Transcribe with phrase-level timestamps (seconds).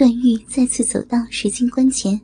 [0.00, 2.18] 段誉再次走到水晶棺前，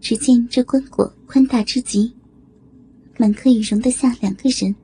[0.00, 2.10] 只见这棺椁宽大之极，
[3.18, 4.74] 满可以容得下两个人。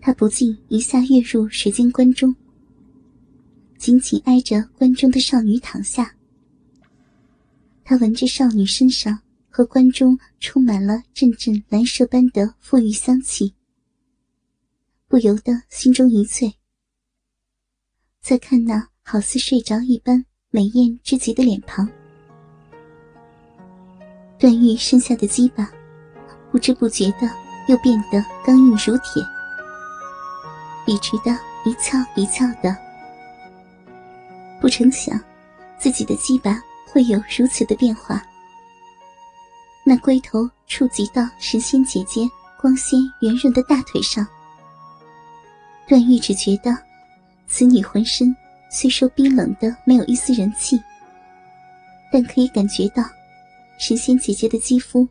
[0.00, 2.34] 他不禁一下跃入水晶棺中，
[3.78, 6.16] 紧紧挨着棺中的少女躺下。
[7.84, 9.16] 他闻着少女身上
[9.48, 13.54] 和棺中充满了阵阵蓝麝般的馥郁香气，
[15.06, 16.52] 不由得心中一醉。
[18.20, 21.88] 再看那好似睡着一般美艳之极的脸庞，
[24.38, 25.70] 段誉身下的鸡巴
[26.50, 27.28] 不知不觉的
[27.68, 29.22] 又变得刚硬如铁。
[30.84, 31.30] 笔直的
[31.64, 32.76] 一翘一翘的，
[34.60, 35.20] 不成想，
[35.78, 36.60] 自己的鸡巴
[36.90, 38.22] 会有如此的变化。
[39.84, 42.28] 那龟头触及到神仙姐姐
[42.60, 44.26] 光鲜圆润的大腿上，
[45.86, 46.76] 段誉只觉得，
[47.46, 48.34] 此女浑身
[48.74, 50.80] 虽说冰冷的没有一丝人气，
[52.10, 53.04] 但可以感觉到，
[53.78, 55.06] 神仙姐姐的肌肤，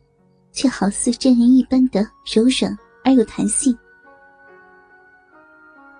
[0.51, 2.01] 却好似真人一般的
[2.33, 3.77] 柔软而有弹性。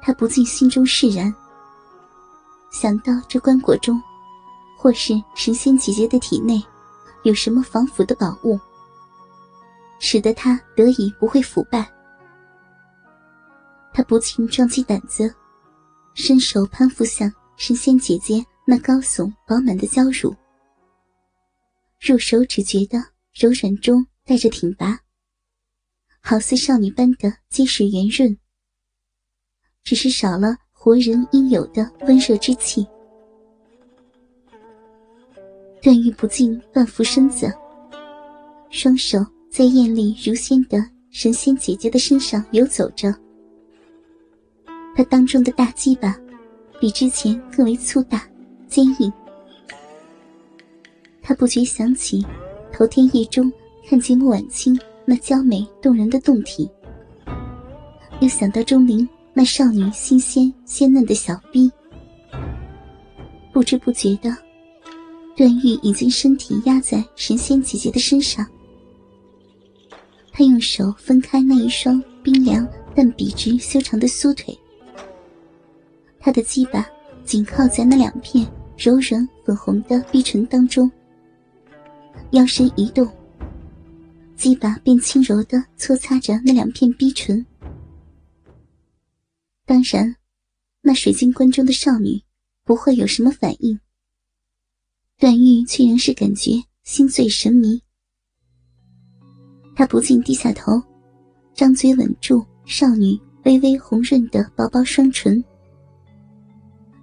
[0.02, 1.32] 他不禁心中释然，
[2.72, 4.02] 想到这棺椁中，
[4.76, 6.60] 或是神仙姐姐的体内，
[7.22, 8.60] 有什么防腐的宝物，
[10.00, 11.88] 使得他得以不会腐败。
[13.94, 15.32] 他不禁壮起胆子，
[16.16, 17.32] 伸手攀附向
[17.64, 20.36] 神仙姐姐那高耸饱满的娇乳，
[22.00, 22.98] 入手只觉得
[23.36, 25.00] 柔软中带着挺拔，
[26.22, 28.36] 好似少女般的结实圆润。
[29.84, 32.84] 只是少了活人应有的温热之气。
[35.84, 37.48] 段誉不禁半伏身子，
[38.72, 40.80] 双手在艳丽如仙的
[41.12, 43.14] 神仙姐姐的身上游走着。
[44.96, 46.18] 他当中的大鸡巴，
[46.82, 48.28] 比之前更为粗大、
[48.68, 49.14] 坚硬。
[51.22, 52.26] 他不觉想起，
[52.74, 53.50] 头天夜中
[53.88, 56.68] 看见穆婉清那娇美动人的胴体，
[58.20, 59.08] 又想到钟灵。
[59.34, 61.72] 那少女新鲜鲜嫩的小臂，
[63.54, 64.36] 不知不觉的，
[65.38, 68.46] 段誉已经身体压在神仙姐姐的身上。
[70.34, 74.60] 他用手分开那一双冰凉但笔直修长的酥腿，
[76.22, 76.88] 他的鸡巴
[77.26, 78.46] 紧靠在那两片
[78.78, 80.90] 柔软粉红的碧唇当中，
[82.32, 83.08] 腰身一动，
[84.36, 87.44] 鸡巴便轻柔的搓擦着那两片碧唇。
[89.66, 90.16] 当然，
[90.82, 92.22] 那水晶棺中的少女
[92.64, 93.80] 不会有什么反应。
[95.18, 96.52] 段誉却仍是感觉
[96.84, 97.82] 心醉神迷，
[99.76, 100.82] 他不禁低下头，
[101.54, 105.44] 张嘴吻住少女微微红润的薄薄双唇，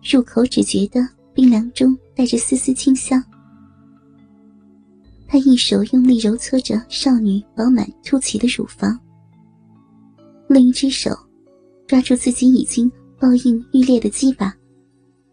[0.03, 1.00] 入口只觉得
[1.34, 3.22] 冰凉中带着丝丝清香。
[5.26, 8.98] 他一手用力揉搓着少女饱满凸起的乳房，
[10.48, 11.10] 另一只手。
[11.86, 14.54] 抓住自己已经抱硬欲裂的鸡巴，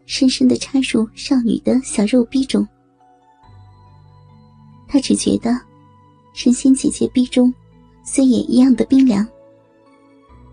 [0.06, 2.66] 深深的插入少女的小肉逼中。
[4.88, 5.54] 他只觉得，
[6.32, 7.52] 神仙姐姐逼中
[8.02, 9.28] 虽也一样的冰凉，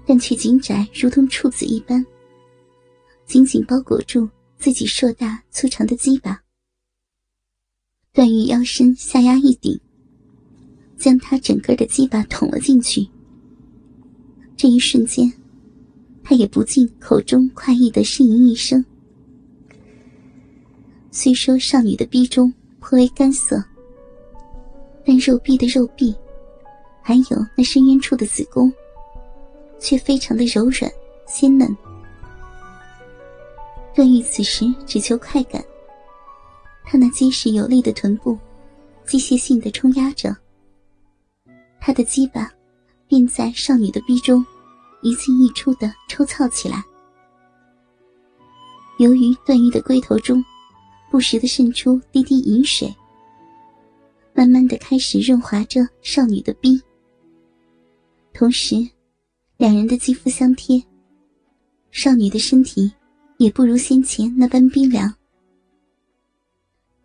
[0.06, 2.06] 但却紧窄如同处子一般，
[3.26, 6.42] 紧紧包裹住自己硕大粗长的鸡巴。
[8.12, 9.80] 段誉腰身下压一顶，
[10.98, 13.08] 将他整个的鸡巴捅了进去。
[14.56, 15.32] 这一瞬间。
[16.26, 18.82] 他也不禁口中快意的呻吟一声。
[21.12, 23.62] 虽说少女的逼中颇为干涩，
[25.06, 26.16] 但肉壁的肉壁，
[27.02, 28.72] 还有那深渊处的子宫，
[29.80, 30.90] 却非常的柔软
[31.28, 31.76] 鲜嫩。
[33.94, 35.64] 段誉此时只求快感，
[36.84, 38.38] 他那结实有力的臀部，
[39.06, 40.36] 机械性的冲压着，
[41.80, 42.52] 他的鸡巴，
[43.08, 44.46] 便在少女的逼中。
[45.06, 46.81] 一进一出的抽操起来，
[49.00, 50.42] 由于段誉的龟头中
[51.12, 52.88] 不时的渗出滴滴饮水，
[54.34, 56.81] 慢慢的开始润滑着少女的逼。
[58.34, 58.75] 同时，
[59.57, 60.81] 两人的肌肤相贴，
[61.92, 62.90] 少女的身体
[63.44, 65.13] 也不如先前那般冰凉。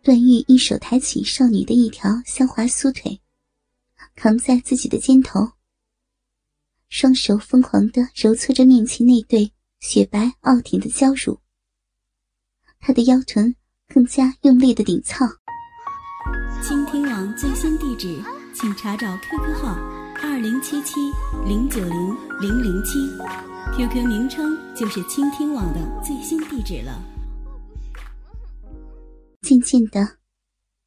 [0.01, 3.19] 段誉一手抬起少女的一条香滑酥腿，
[4.15, 5.51] 扛在自己的肩头。
[6.87, 9.51] 双手疯狂的揉搓着面前那对
[9.81, 11.39] 雪白傲挺的娇乳，
[12.79, 13.53] 他的腰臀
[13.93, 15.27] 更加用力的顶操。
[16.63, 19.75] 倾听网最新地址，请查找 QQ 号
[20.21, 20.95] 二零七七
[21.45, 22.99] 零九零零零七
[23.75, 27.03] ，QQ 名称就是倾听网的最新地址了。
[29.41, 30.07] 渐渐的，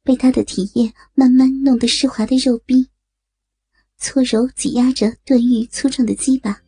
[0.03, 2.89] 被他的体液慢慢弄得湿滑的肉壁，
[3.99, 6.59] 搓揉挤压着段誉粗壮的鸡巴。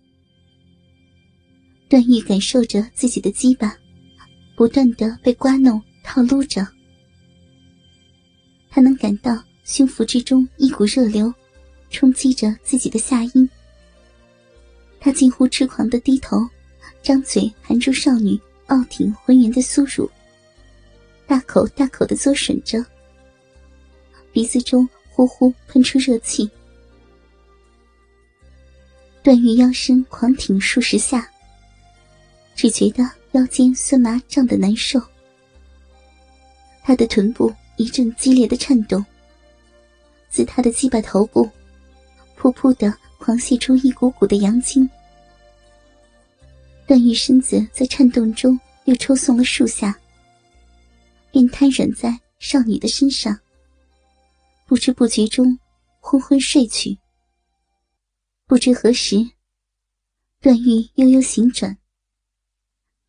[1.89, 3.75] 段誉感受着自己的鸡巴，
[4.55, 6.67] 不断的被刮弄套撸着，
[8.69, 11.33] 他能感到胸腹之中一股热流，
[11.89, 13.49] 冲击着自己的下阴。
[14.99, 16.37] 他近乎痴狂的低头，
[17.05, 18.35] 张嘴含住少女
[18.65, 20.09] 傲挺浑圆的酥乳，
[21.27, 22.83] 大口大口的嘬吮着，
[24.31, 26.49] 鼻子中呼呼喷出热气。
[29.21, 31.29] 段誉腰身狂挺数十下。
[32.55, 34.99] 只觉得腰间酸麻胀得难受，
[36.83, 39.05] 他的臀部一阵激烈的颤动，
[40.31, 41.47] 自他的鸡巴头部，
[42.35, 44.89] 噗噗的狂泄出一股股的阳精。
[46.87, 49.99] 段誉身子在颤动中又抽送了数下，
[51.31, 53.39] 便瘫软在少女的身上，
[54.67, 55.57] 不知不觉中
[55.99, 56.97] 昏昏睡去。
[58.45, 59.17] 不知何时，
[60.39, 61.75] 段誉悠悠醒转。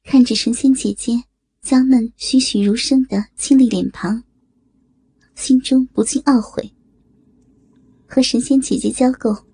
[0.03, 1.13] 看着神仙姐姐
[1.61, 4.23] 娇嫩栩栩如生的清丽脸庞，
[5.35, 6.73] 心中不禁懊悔。
[8.07, 9.45] 和神仙姐姐交媾，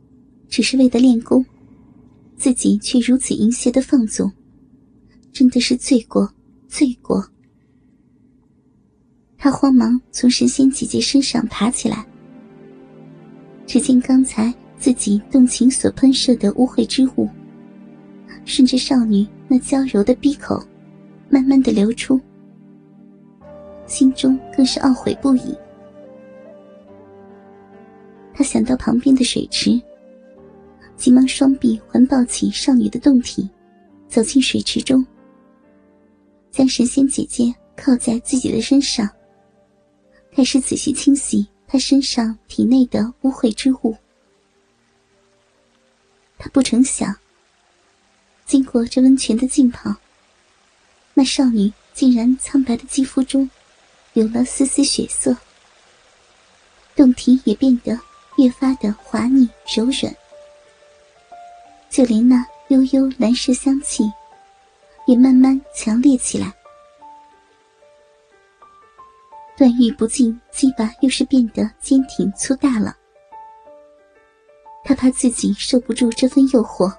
[0.48, 1.44] 只是为了练功，
[2.36, 4.30] 自己却如此淫邪的放纵，
[5.32, 6.32] 真的是罪过，
[6.68, 7.24] 罪过！
[9.38, 12.06] 他慌忙从神仙姐姐身上爬起来，
[13.66, 17.28] 只见刚才自己动情所喷射的污秽之物，
[18.44, 19.26] 顺着少女。
[19.48, 20.64] 那娇柔的闭口，
[21.28, 22.18] 慢慢的流出，
[23.86, 25.54] 心中更是懊悔不已。
[28.32, 29.78] 他想到旁边的水池，
[31.02, 33.50] 急忙双臂环抱起少女的胴体，
[34.08, 35.04] 走进水池中，
[36.52, 39.10] 将神仙姐姐靠在自己的身上，
[40.32, 43.96] 开始仔细清洗她身上体内的污秽之物。
[46.38, 47.12] 他不成想。
[48.46, 49.92] 经过这温泉的浸泡，
[51.14, 53.50] 那少女竟然苍白的肌肤中
[54.12, 55.36] 有了丝丝血色，
[56.94, 57.98] 胴体也变得
[58.36, 60.14] 越发的滑腻柔软，
[61.92, 64.10] 就连那悠悠蓝麝香气
[65.06, 66.50] 也慢慢强烈起来。
[69.58, 72.96] 段誉不禁鸡巴又是变得坚挺粗大了，
[74.82, 76.90] 他怕自己受不住这份诱惑。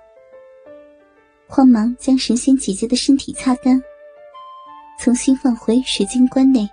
[1.47, 3.81] 慌忙将神仙姐姐的身体擦干，
[4.99, 6.69] 重新放回水晶棺内，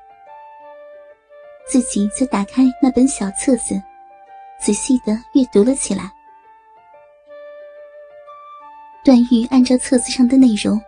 [1.66, 3.82] 自己则打开那本小册子，
[4.62, 6.12] 仔细的阅读了起来。
[9.10, 10.80] 段誉按照册子上的内容，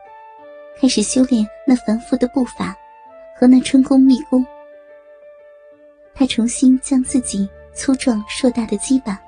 [0.81, 2.73] 开始修炼那繁复的步伐
[3.37, 4.47] 和那春宫秘功。
[6.15, 9.21] 他重新将自己粗壮硕大的鸡巴，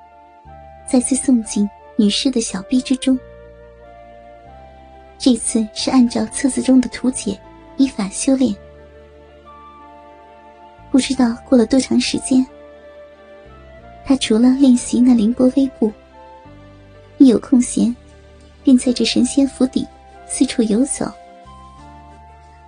[0.87, 3.19] 再次送进女士的小臂之中。
[5.17, 7.37] 这次是按照册子中的图解，
[7.75, 8.55] 依法修炼。
[10.89, 12.47] 不知道过了多长时间，
[14.05, 15.91] 他除了练习那凌波微步，
[17.17, 17.93] 一有空闲，
[18.65, 19.87] 便在这神仙府邸
[20.27, 21.09] 四处游走。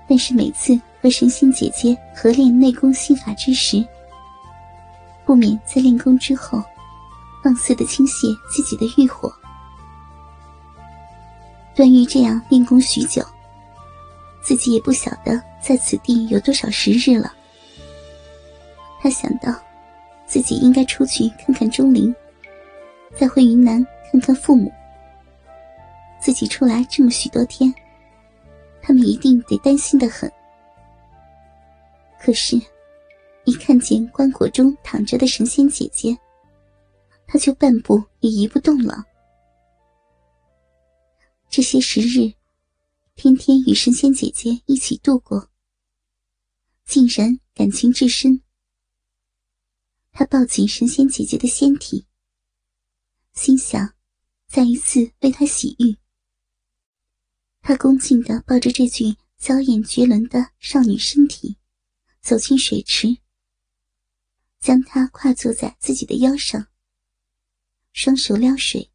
[0.07, 3.85] 但是每次和神仙姐姐合练内功心法之时，
[5.25, 6.63] 不免在练功之后，
[7.43, 9.33] 放肆的倾泻自己的欲火。
[11.75, 13.21] 段誉这样练功许久，
[14.41, 17.33] 自己也不晓得在此地有多少时日了。
[19.01, 19.53] 他想到，
[20.25, 22.15] 自己应该出去看看钟灵，
[23.15, 24.71] 再回云南看看父母。
[26.19, 27.73] 自己出来这么许多天，
[28.81, 30.31] 他们一定得担心的很。
[32.19, 32.59] 可是，
[33.45, 36.17] 一看见棺椁中躺着的神仙姐姐，
[37.25, 39.03] 他就半步也移不动了。
[41.49, 42.33] 这些时日，
[43.15, 45.49] 天天与神仙姐姐一起度过，
[46.85, 48.41] 竟然感情至深。
[50.11, 52.05] 他抱紧神仙姐姐的仙体，
[53.33, 53.93] 心想
[54.47, 55.95] 再一次为她洗浴。
[57.67, 61.57] 他恭敬地抱着这具娇艳绝伦的少女身体，
[62.21, 63.17] 走进水池，
[64.61, 66.67] 将她跨坐在自己的腰上，
[67.91, 68.89] 双手撩水，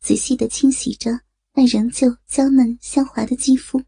[0.00, 1.20] 仔细地清洗着。
[1.52, 3.82] 那仍旧娇嫩香滑的肌肤。